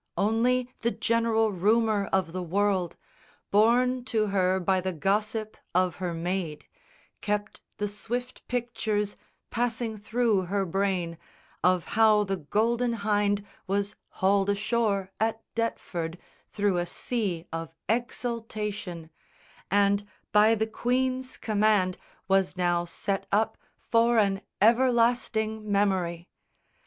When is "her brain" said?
10.47-11.19